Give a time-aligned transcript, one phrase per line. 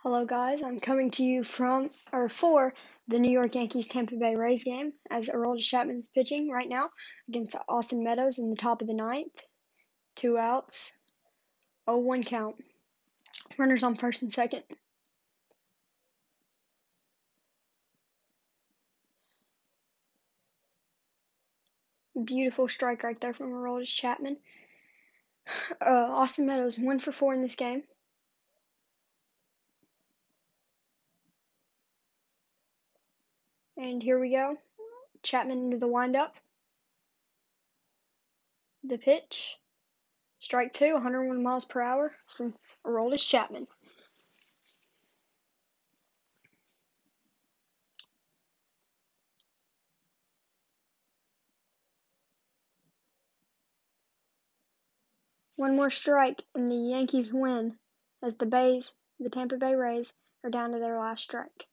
[0.00, 0.62] Hello, guys.
[0.62, 2.74] I'm coming to you from or for
[3.08, 6.90] the New York Yankees Tampa Bay Rays game as Aroldis Chapman's pitching right now
[7.28, 9.32] against Austin Meadows in the top of the ninth.
[10.14, 10.92] Two outs,
[11.88, 12.56] 0 1 count.
[13.58, 14.64] Runners on first and second.
[22.22, 24.36] Beautiful strike right there from Aroldis Chapman.
[25.80, 27.82] Uh, Austin Meadows, 1 for 4 in this game.
[33.76, 34.56] And here we go.
[35.22, 36.34] Chapman into the windup.
[38.84, 39.58] The pitch.
[40.38, 42.54] Strike two, 101 miles per hour from
[42.86, 43.66] Aroldis Chapman.
[55.56, 57.78] One more strike and the Yankees win
[58.22, 60.12] as the Bays, the Tampa Bay Rays,
[60.44, 61.66] are down to their last strike.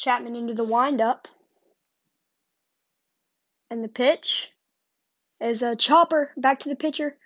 [0.00, 1.28] Chapman into the windup.
[3.70, 4.50] And the pitch
[5.42, 7.18] is a chopper back to the pitcher.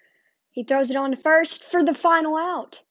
[0.50, 2.82] He throws it on to first for the final out.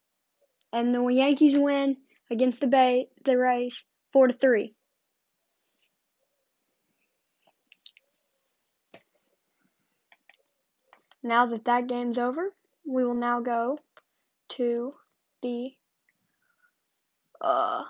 [0.72, 1.98] And the Yankees win
[2.32, 4.74] against the Bay the Rays four to three.
[11.22, 12.54] Now that that game's over,
[12.86, 13.78] we will now go
[14.50, 14.94] to
[15.42, 15.72] the
[17.42, 17.84] uh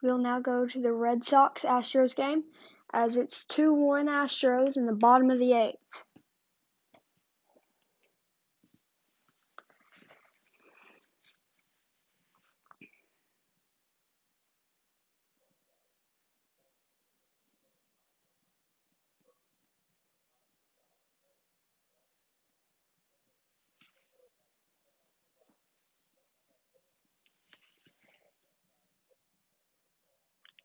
[0.00, 2.44] We'll now go to the Red Sox Astros game
[2.92, 6.04] as it's 2 1 Astros in the bottom of the eighth.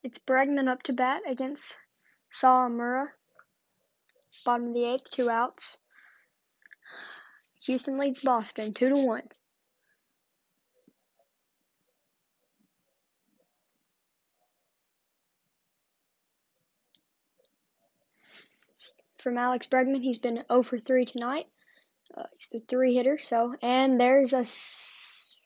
[0.04, 1.78] It's Bregman up to bat against
[2.32, 3.08] Sawamura.
[4.46, 5.78] Bottom of the eighth, two outs.
[7.66, 9.30] Houston leads Boston two to one.
[19.20, 21.46] From Alex Bregman, he's been 0 for 3 tonight.
[22.14, 23.18] Uh, he's the three hitter.
[23.18, 25.40] So, and there's a s-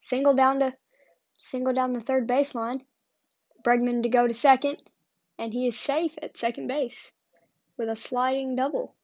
[0.00, 0.72] single down to
[1.38, 2.84] single down the third baseline.
[3.62, 4.78] Bregman to go to second,
[5.38, 7.12] and he is safe at second base
[7.76, 8.94] with a sliding double.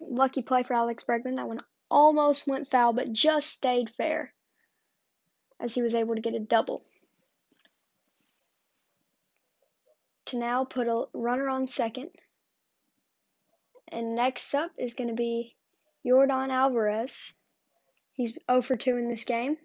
[0.00, 1.36] Lucky play for Alex Bregman.
[1.36, 1.60] That one
[1.90, 4.32] almost went foul, but just stayed fair
[5.60, 6.82] as he was able to get a double.
[10.26, 12.10] To now put a runner on second.
[13.88, 15.56] And next up is going to be
[16.04, 17.32] Yordan Alvarez.
[18.18, 19.56] He's 0 for 2 in this game.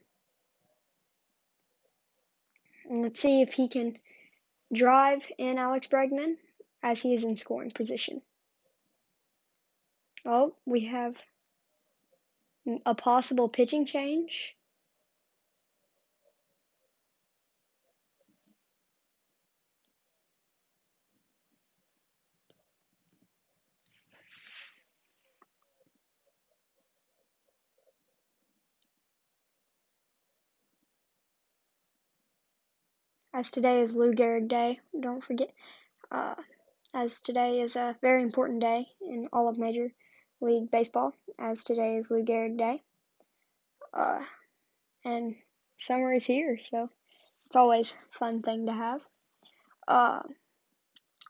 [2.86, 3.98] And let's see if he can
[4.72, 6.36] drive in Alex Bregman
[6.84, 8.22] as he is in scoring position.
[10.24, 11.16] Oh, we have
[12.86, 14.56] a possible pitching change.
[33.36, 35.52] As today is Lou Gehrig Day, don't forget,
[36.12, 36.36] uh,
[36.94, 39.92] as today is a very important day in all of Major
[40.40, 42.84] League Baseball, as today is Lou Gehrig Day.
[43.92, 44.22] Uh,
[45.04, 45.36] and
[45.78, 46.92] summer is here, so
[47.48, 49.02] it's always a fun thing to have.
[49.88, 50.22] Uh,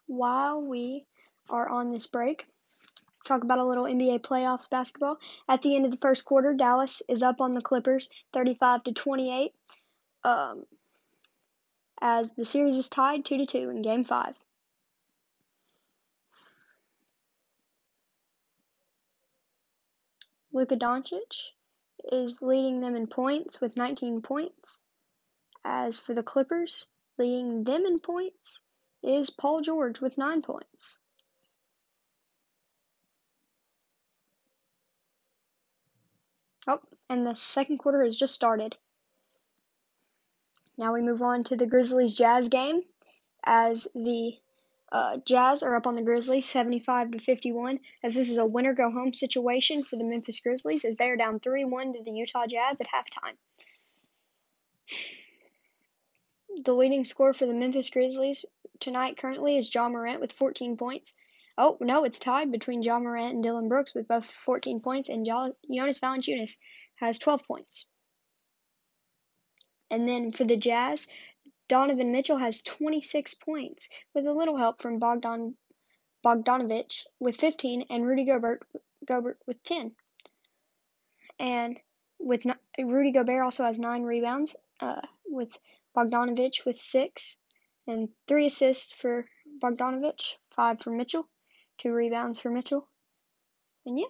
[0.05, 1.05] while we
[1.49, 2.45] are on this break,
[2.81, 5.19] let's talk about a little NBA playoffs basketball.
[5.47, 8.91] At the end of the first quarter, Dallas is up on the Clippers 35 to
[8.91, 9.53] 28.
[10.25, 10.65] Um,
[12.03, 14.35] as the series is tied 2 to 2 in game 5.
[20.51, 21.51] Luka Doncic
[22.11, 24.77] is leading them in points with 19 points.
[25.63, 28.59] As for the Clippers, leading them in points
[29.01, 30.97] is Paul George with 9 points.
[36.67, 38.75] Oh, and the second quarter has just started.
[40.77, 42.81] Now we move on to the Grizzlies Jazz game
[43.43, 44.33] as the
[44.91, 48.73] uh, Jazz are up on the Grizzlies 75 to 51 as this is a winner
[48.73, 52.45] go home situation for the Memphis Grizzlies as they are down 3-1 to the Utah
[52.47, 53.35] Jazz at halftime.
[56.63, 58.45] The leading scorer for the Memphis Grizzlies
[58.79, 61.11] tonight currently is John Morant with 14 points.
[61.57, 65.25] Oh, no, it's tied between John Morant and Dillon Brooks with both 14 points, and
[65.25, 66.57] Jonas Valanciunas
[66.95, 67.87] has 12 points.
[69.93, 71.07] And then for the Jazz,
[71.67, 75.55] Donovan Mitchell has 26 points with a little help from Bogdan
[76.25, 78.67] Bogdanovich with 15 and Rudy Gobert
[79.05, 79.91] Gobert with 10.
[81.37, 81.79] And
[82.17, 82.43] with
[82.79, 85.55] Rudy Gobert also has 9 rebounds uh, with
[85.95, 87.37] Bogdanovich with 6
[87.85, 89.27] and 3 assists for
[89.61, 91.29] Bogdanovich, 5 for Mitchell,
[91.77, 92.87] 2 rebounds for Mitchell.
[93.85, 94.07] And yeah.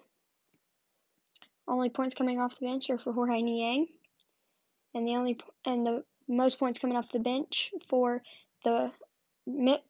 [1.68, 3.86] Only points coming off the bench are for Georges Niang
[4.94, 8.22] and the only and the most points coming off the bench for
[8.62, 8.90] the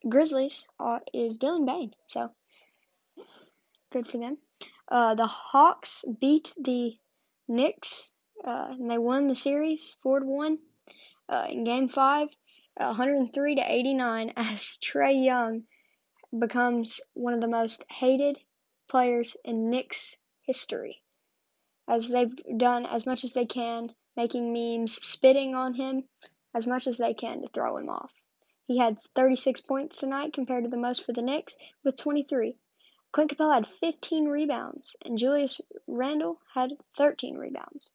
[0.08, 1.94] Grizzlies uh, is Dylan Bane.
[2.08, 2.30] So
[3.90, 4.38] good for them.
[4.88, 6.96] Uh, the Hawks beat the
[7.46, 8.10] Knicks
[8.44, 10.58] uh, and they won the series four to one
[11.28, 12.28] uh, in Game Five,
[12.76, 14.32] 103 to 89.
[14.36, 15.64] As Trae Young
[16.36, 18.38] becomes one of the most hated
[18.88, 21.00] players in Knicks history,
[21.88, 26.04] as they've done as much as they can making memes, spitting on him
[26.54, 28.12] as much as they can to throw him off.
[28.66, 32.56] He had 36 points tonight compared to the most for the Knicks with 23.
[33.12, 37.90] Clint Capela had 15 rebounds, and Julius Randle had 13 rebounds.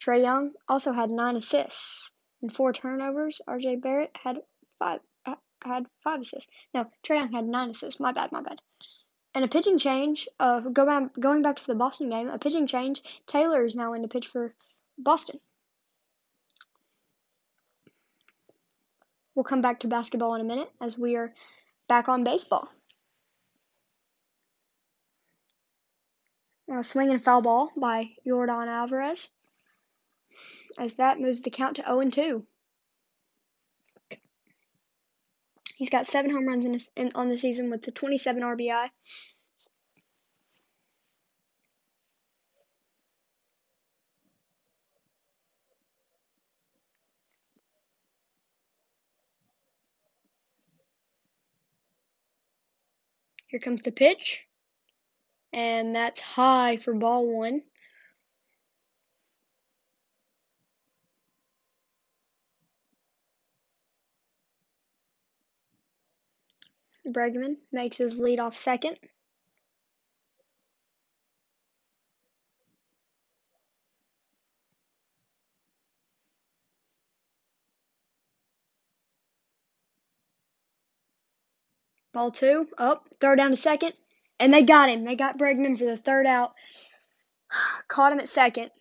[0.00, 2.10] Trae Young also had 9 assists
[2.42, 3.40] and 4 turnovers.
[3.48, 4.42] RJ Barrett had
[4.78, 6.50] 5 uh, had 5 assists.
[6.74, 8.00] No, Trae Young had 9 assists.
[8.00, 8.60] My bad, my bad.
[9.34, 13.76] And a pitching change, going back to the Boston game, a pitching change, Taylor is
[13.76, 14.54] now in to pitch for
[14.98, 15.40] Boston.
[19.38, 21.32] We'll come back to basketball in a minute as we are
[21.86, 22.68] back on baseball.
[26.66, 29.32] Now, swing and foul ball by Yordan Alvarez
[30.76, 32.46] as that moves the count to 0 2.
[35.76, 38.88] He's got seven home runs in on the season with the 27 RBI.
[53.48, 54.46] Here comes the pitch.
[55.52, 57.62] And that's high for ball one.
[67.06, 68.98] Bregman makes his lead off second.
[82.18, 83.92] Ball two, up, oh, throw down to second,
[84.40, 85.04] and they got him.
[85.04, 86.52] They got Bregman for the third out.
[87.86, 88.72] Caught him at second.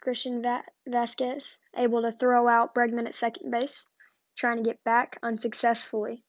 [0.00, 3.84] Christian Va- Vázquez able to throw out Bregman at second base,
[4.34, 6.24] trying to get back unsuccessfully.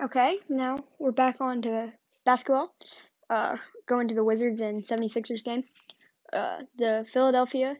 [0.00, 1.92] Okay, now we're back on to
[2.24, 2.72] basketball.
[3.28, 5.64] Uh, going to the Wizards and 76ers game.
[6.32, 7.76] Uh, the Philadelphia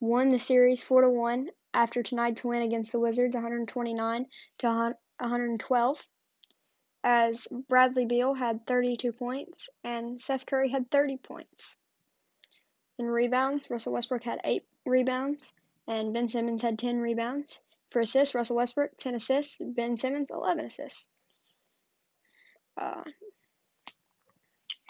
[0.00, 4.26] won the series 4 to 1 after tonight's win against the Wizards 129
[4.58, 6.06] to 112
[7.04, 11.76] as Bradley Beal had 32 points and Seth Curry had 30 points.
[12.98, 15.52] In rebounds, Russell Westbrook had 8 rebounds
[15.86, 17.60] and Ben Simmons had 10 rebounds.
[17.90, 21.06] For assists, Russell Westbrook 10 assists, Ben Simmons 11 assists.
[22.76, 23.02] Uh,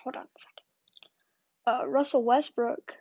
[0.02, 0.60] hold on a second.
[1.66, 2.94] Uh, Russell Westbrook,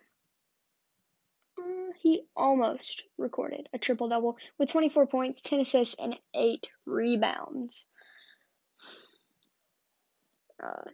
[1.58, 7.88] uh, he almost recorded a triple double with 24 points, 10 assists, and 8 rebounds.
[10.62, 10.90] Uh,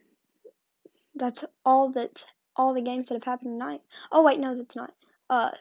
[1.15, 2.23] that's all that
[2.55, 3.81] all the games that have happened tonight.
[4.11, 4.93] Oh wait, no, that's not.
[5.29, 5.51] Uh,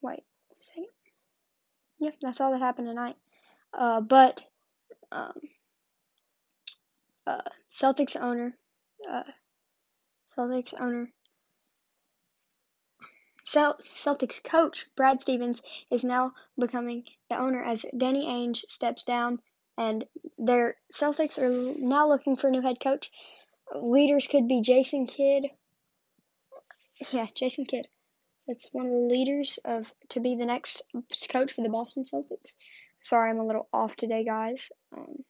[0.00, 0.22] wait,
[0.60, 0.86] second.
[1.98, 3.16] Yeah, that's all that happened tonight.
[3.72, 4.40] Uh, but
[5.12, 5.40] um,
[7.26, 8.56] uh, Celtics owner,
[9.10, 9.22] uh,
[10.36, 11.10] Celtics owner,
[13.44, 19.40] Cel- Celtics coach Brad Stevens is now becoming the owner as Danny Ainge steps down,
[19.78, 20.04] and
[20.36, 23.10] their Celtics are now looking for a new head coach.
[23.74, 25.46] Leaders could be Jason Kidd.
[27.12, 27.86] Yeah, Jason Kidd.
[28.48, 30.82] That's one of the leaders of to be the next
[31.28, 32.56] coach for the Boston Celtics.
[33.06, 34.68] Sorry, I'm a little off today, guys.
[34.92, 35.22] Um,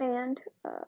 [0.00, 0.84] and uh,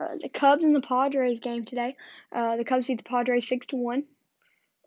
[0.00, 1.94] uh, the Cubs and the Padres game today.
[2.34, 4.02] Uh, the Cubs beat the Padres six to one.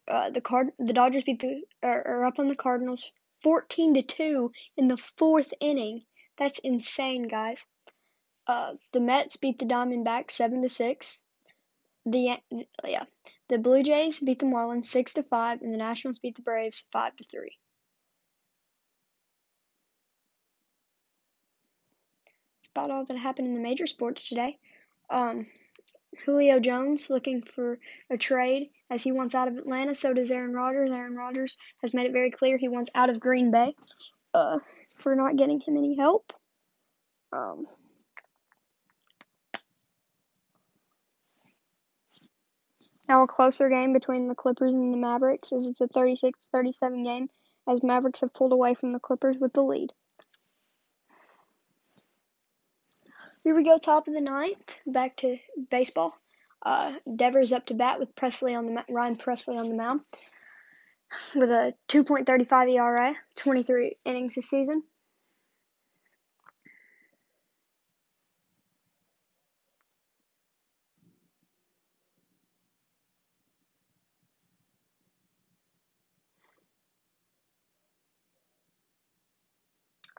[0.05, 3.09] Uh, the card the Dodgers beat the are, are up on the Cardinals
[3.41, 6.01] fourteen to two in the fourth inning.
[6.37, 7.65] That's insane, guys.
[8.47, 11.23] Uh, the Mets beat the Diamondbacks seven to six.
[12.05, 12.37] The
[12.83, 13.05] yeah,
[13.49, 16.85] the Blue Jays beat the Marlins six to five, and the Nationals beat the Braves
[16.91, 17.57] five to three.
[22.59, 24.57] That's about all that happened in the major sports today.
[25.09, 25.47] Um,
[26.25, 29.95] Julio Jones looking for a trade as he wants out of Atlanta.
[29.95, 30.91] So does Aaron Rodgers.
[30.91, 33.75] Aaron Rodgers has made it very clear he wants out of Green Bay
[34.33, 34.59] uh,
[34.97, 36.33] for not getting him any help.
[37.31, 37.65] Um,
[43.07, 47.29] now a closer game between the Clippers and the Mavericks as it's a 36-37 game
[47.67, 49.91] as Mavericks have pulled away from the Clippers with the lead.
[53.43, 54.75] Here we go, top of the ninth.
[54.85, 55.37] Back to
[55.69, 56.17] baseball.
[56.61, 60.01] Uh, Devers up to bat with Pressly on the Ryan Pressly on the mound
[61.35, 64.83] with a 2.35 ERA, 23 innings this season.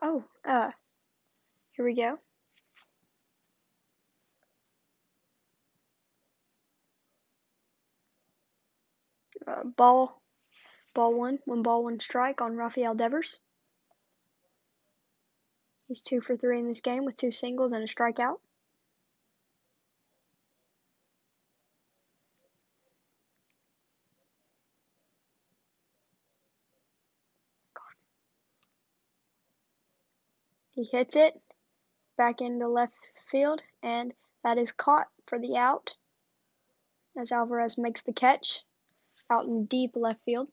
[0.01, 0.71] Oh, uh,
[1.73, 2.19] here we go.
[9.49, 10.21] uh, ball,
[10.95, 13.39] ball one, one ball, one strike on Rafael Devers.
[15.87, 18.37] He's two for three in this game with two singles and a strikeout.
[30.79, 31.35] He hits it
[32.17, 32.95] back into left
[33.29, 35.97] field, and that is caught for the out
[37.17, 38.65] as Alvarez makes the catch
[39.29, 40.53] out in deep left field.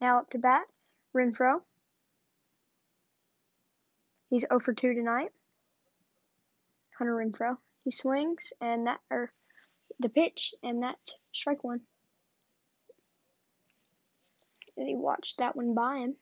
[0.00, 0.66] Now up to bat,
[1.14, 1.60] Renfroe.
[4.30, 5.32] He's 0 for 2 tonight.
[6.96, 7.56] Hunter Renfroe.
[7.84, 9.32] He swings and that or
[9.98, 11.80] the pitch and that's strike one.
[14.76, 16.16] He watched that one by him.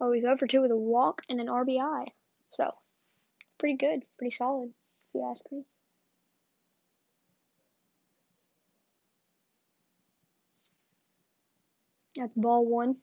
[0.00, 2.06] Oh, he's over 2 with a walk and an RBI.
[2.52, 2.72] So,
[3.58, 5.64] pretty good, pretty solid, if you ask me.
[12.18, 12.96] That's ball one.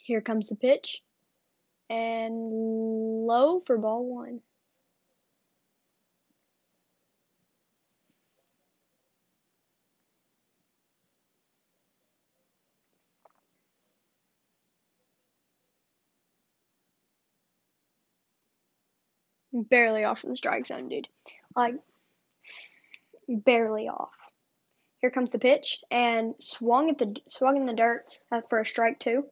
[0.00, 1.02] Here comes the pitch.
[1.90, 4.40] And low for ball one.
[19.70, 21.08] Barely off from the strike zone, dude.
[21.56, 21.74] Like,
[23.28, 24.16] barely off.
[25.00, 28.66] Here comes the pitch and swung at the swung in the dirt uh, for a
[28.66, 29.24] strike two.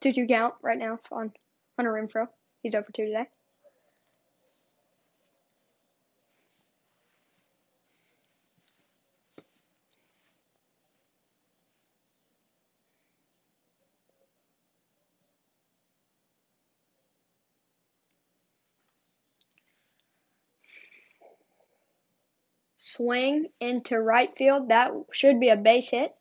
[0.00, 1.32] 2 2 count right now on
[1.76, 2.28] Hunter Renfroe.
[2.62, 3.26] He's oh over 2 today.
[22.82, 24.70] Swing into right field.
[24.70, 26.14] That should be a base hit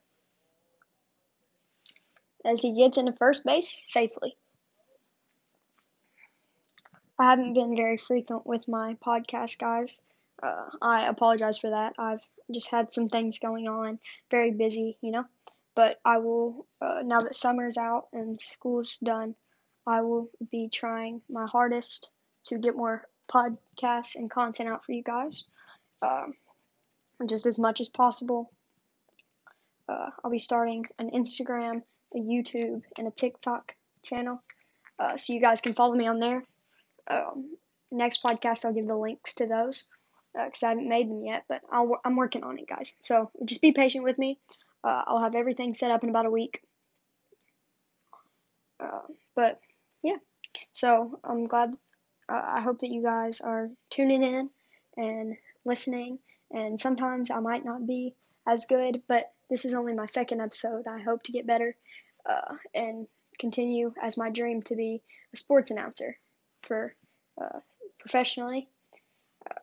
[2.44, 4.36] as he gets into first base safely.
[7.18, 10.01] I haven't been very frequent with my podcast, guys.
[10.44, 11.94] Uh, I apologize for that.
[11.98, 13.98] I've just had some things going on,
[14.30, 15.24] very busy, you know.
[15.75, 19.34] But I will, uh, now that summer's out and school's done,
[19.88, 22.12] I will be trying my hardest
[22.48, 25.46] to get more podcasts and content out for you guys.
[26.01, 26.34] Um,
[27.28, 28.52] just as much as possible.
[29.88, 31.82] Uh, I'll be starting an Instagram,
[32.16, 34.42] a YouTube, and a TikTok channel,
[35.00, 36.44] uh, so you guys can follow me on there.
[37.10, 37.58] Um,
[37.92, 39.88] next podcast, I'll give the links to those
[40.34, 42.94] because uh, I haven't made them yet, but i am working on it, guys.
[43.02, 44.40] So just be patient with me.
[44.84, 46.62] Uh, I'll have everything set up in about a week.
[48.80, 49.02] Uh,
[49.36, 49.60] but
[50.04, 50.18] yeah,
[50.72, 51.74] so I'm glad.
[52.32, 54.50] Uh, I hope that you guys are tuning in
[54.96, 55.36] and
[55.66, 56.20] listening.
[56.51, 58.15] And sometimes I might not be
[58.48, 60.88] as good, but this is only my second episode.
[60.88, 61.75] I hope to get better
[62.27, 63.08] uh, and
[63.39, 65.01] continue as my dream to be
[65.34, 66.18] a sports announcer
[66.63, 66.96] for
[67.41, 67.60] uh,
[68.00, 68.68] professionally.
[69.50, 69.60] Uh,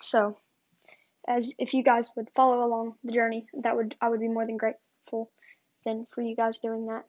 [0.00, 0.36] so,
[1.26, 4.46] as if you guys would follow along the journey, that would I would be more
[4.46, 5.30] than grateful
[5.84, 7.04] than for you guys doing that.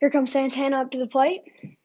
[0.00, 1.77] Here comes Santana up to the plate.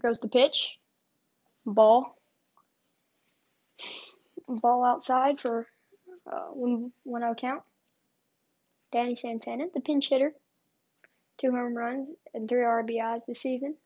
[0.00, 0.78] Goes the pitch.
[1.66, 2.16] Ball.
[4.48, 5.66] Ball outside for
[6.26, 7.62] uh, one, one out count.
[8.92, 10.32] Danny Santana, the pinch hitter.
[11.38, 13.76] Two home runs and three RBIs this season.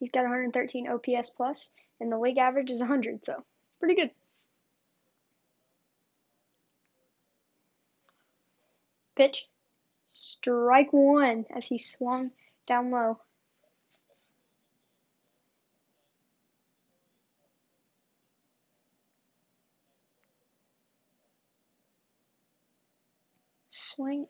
[0.00, 3.44] He's got 113 OPS plus, and the league average is 100, so
[3.80, 4.10] pretty good.
[9.16, 9.48] Pitch.
[10.08, 12.30] Strike one as he swung
[12.66, 13.18] down low.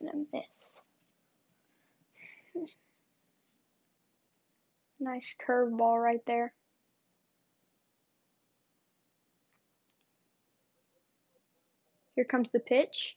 [0.06, 0.82] A miss.
[5.00, 6.52] nice curve ball right there.
[12.14, 13.16] Here comes the pitch.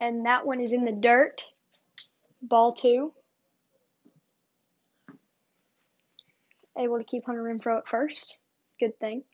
[0.00, 1.44] And that one is in the dirt.
[2.42, 3.12] Ball two.
[6.78, 8.38] Able to keep Hunter Renfroe at first.
[8.78, 9.24] Good thing.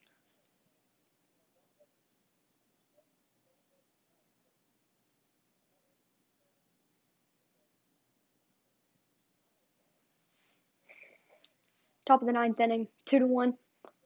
[12.11, 13.55] Top of the ninth inning, two to one,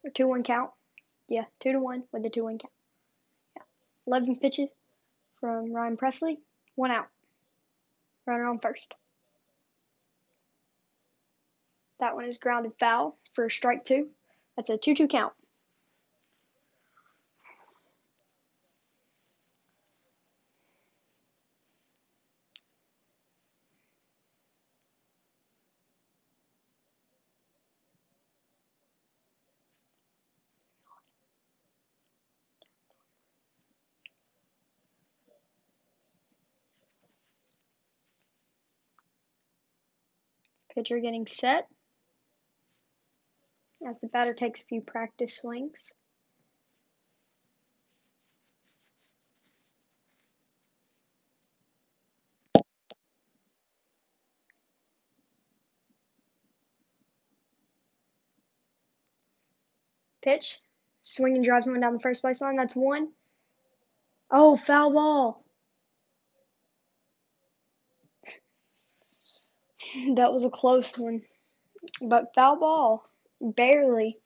[0.05, 0.69] or two one count.
[1.27, 2.71] Yeah, two to one with the two one count.
[3.57, 3.63] Yeah,
[4.07, 4.69] eleven pitches
[5.41, 6.37] from Ryan Pressly,
[6.75, 7.07] one out.
[8.27, 8.93] Runner on first.
[11.99, 14.11] That one is grounded foul for strike two.
[14.55, 15.33] That's a two two count.
[40.75, 41.69] Pitcher getting set
[43.87, 45.95] as the batter takes a few practice swings.
[60.23, 60.59] Pitch.
[61.03, 62.57] Swing and drives one down the first base line.
[62.57, 63.09] That's one.
[64.31, 65.44] Oh, foul ball.
[70.17, 71.23] That was a close one.
[72.03, 73.09] But foul ball,
[73.41, 74.19] barely.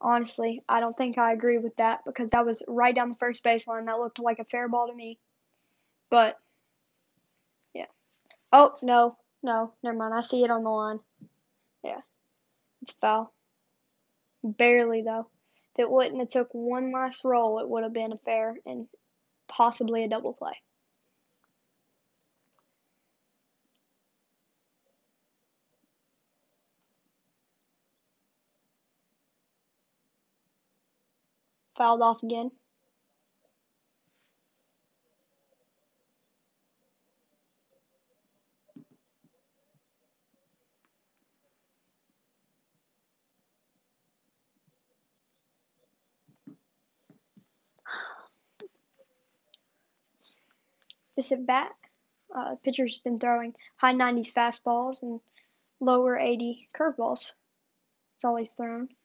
[0.00, 3.44] Honestly, I don't think I agree with that because that was right down the first
[3.44, 3.86] baseline.
[3.86, 5.18] That looked like a fair ball to me.
[6.10, 6.38] But,
[7.74, 7.86] yeah.
[8.52, 10.14] Oh, no, no, never mind.
[10.14, 11.00] I see it on the line.
[11.84, 12.00] Yeah,
[12.82, 13.32] it's foul.
[14.44, 15.28] Barely, though.
[15.74, 18.88] If it wouldn't have took one last roll, it would have been a fair and
[19.48, 20.54] possibly a double play.
[31.76, 32.50] Fouled off again.
[51.16, 51.72] This at bat,
[52.34, 55.20] uh, pitcher's been throwing high 90s fastballs and
[55.80, 57.32] lower 80 curveballs.
[58.22, 58.95] All he's thrown.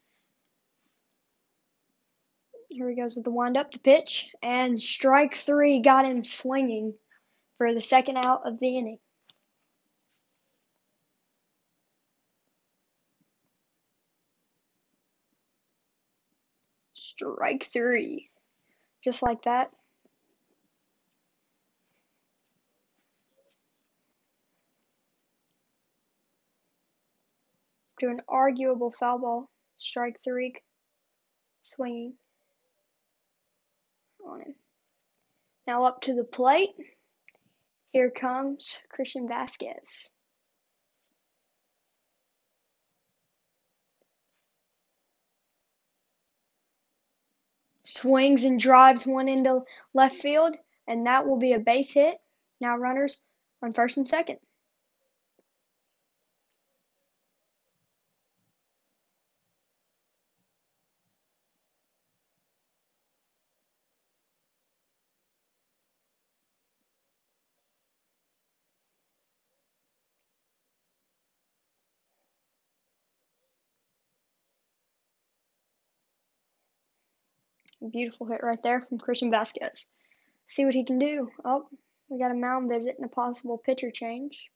[2.72, 6.94] Here he goes with the wind up, the pitch, and strike three got him swinging
[7.56, 8.98] for the second out of the inning.
[16.94, 18.30] Strike three.
[19.04, 19.70] Just like that.
[28.00, 29.50] To an arguable foul ball.
[29.76, 30.54] Strike three.
[31.62, 32.14] Swinging
[34.32, 34.54] on him.
[35.66, 36.74] Now up to the plate.
[37.92, 40.10] Here comes Christian Vázquez.
[47.84, 52.16] Swings and drives one into left field, and that will be a base hit.
[52.60, 53.20] Now runners
[53.62, 54.38] on first and second.
[77.90, 79.88] Beautiful hit right there from Christian Vázquez.
[80.46, 81.30] See what he can do.
[81.44, 81.66] Oh,
[82.08, 84.50] we got a mound visit and a possible pitcher change.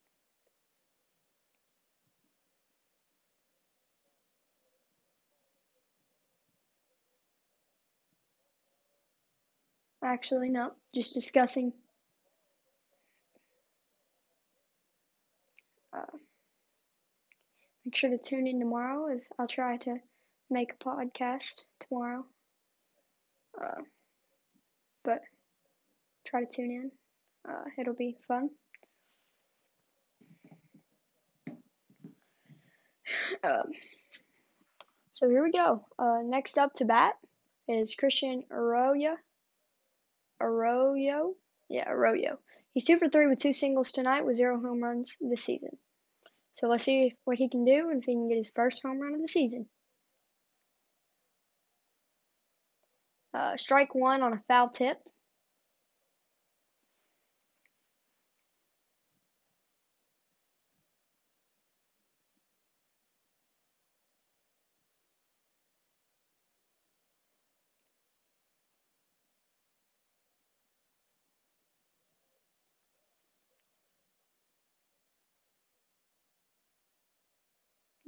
[10.02, 11.72] Actually, no, just discussing.
[15.92, 16.04] Uh,
[17.84, 19.96] make sure to tune in tomorrow as I'll try to
[20.48, 22.24] make a podcast tomorrow.
[23.60, 23.82] Uh,
[25.04, 25.20] but
[26.26, 26.90] try to tune in.
[27.48, 28.50] Uh, it'll be fun.
[33.42, 33.70] Um,
[35.14, 35.86] so here we go.
[35.98, 37.14] Uh, next up to bat
[37.68, 39.16] is Christian Arroyo.
[40.40, 41.34] Arroyo?
[41.68, 42.38] Yeah, Arroyo.
[42.74, 45.78] He's two for three with two singles tonight with zero home runs this season.
[46.52, 49.00] So let's see what he can do and if he can get his first home
[49.00, 49.66] run of the season.
[53.36, 54.96] Uh, strike one on a foul tip.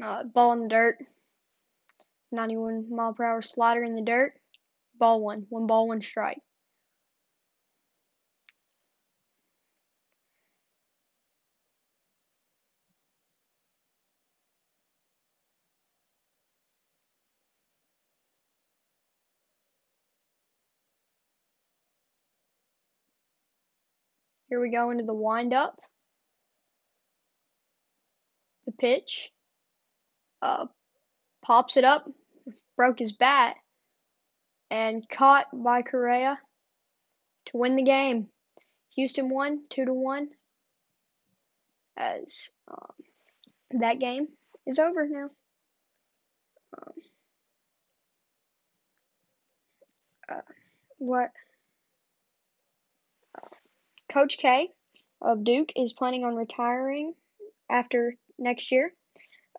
[0.02, 0.96] Uh, ball in the dirt.
[2.32, 4.32] 91 mile per hour slider in the dirt.
[4.98, 5.46] Ball one.
[5.48, 6.38] One ball, one strike.
[24.48, 25.78] Here we go into the windup.
[28.66, 29.30] The pitch.
[30.40, 30.66] Uh,
[31.44, 32.08] pops it up.
[32.76, 33.56] Broke his bat
[34.70, 36.38] and caught by Correa
[37.46, 38.28] to win the game.
[38.94, 40.28] Houston won two to one.
[41.96, 42.92] As um,
[43.80, 44.28] that game
[44.66, 45.30] is over now.
[46.76, 46.92] Um,
[50.28, 50.40] uh,
[50.98, 51.30] what
[53.36, 53.48] uh,
[54.08, 54.68] Coach K
[55.20, 57.14] of Duke is planning on retiring
[57.68, 58.92] after next year,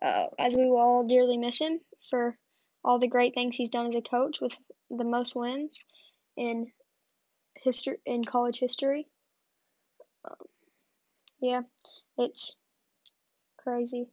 [0.00, 2.38] uh, as we will all dearly miss him for
[2.84, 4.56] all the great things he's done as a coach with
[4.90, 5.84] the most wins
[6.36, 6.72] in
[7.56, 9.06] history in college history.
[10.24, 10.46] Um,
[11.40, 11.62] yeah,
[12.18, 12.58] it's
[13.58, 14.08] crazy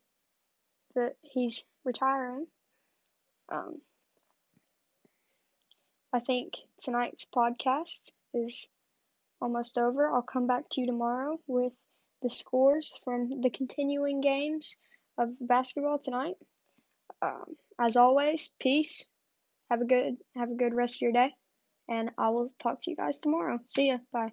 [0.96, 2.48] that he's retiring.
[3.50, 3.82] Um,
[6.14, 8.68] I think tonight's podcast is
[9.42, 10.10] almost over.
[10.10, 11.74] I'll come back to you tomorrow with
[12.22, 14.78] the scores from the continuing games
[15.18, 16.36] of basketball tonight.
[17.22, 19.06] Um, as always, peace.
[19.70, 21.34] Have a good have a good rest of your day,
[21.90, 23.60] and I will talk to you guys tomorrow.
[23.68, 23.98] See ya.
[24.12, 24.32] Bye.